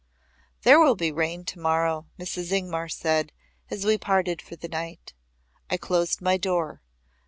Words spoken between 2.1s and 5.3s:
Mrs. Ingmar said, as we parted for the night.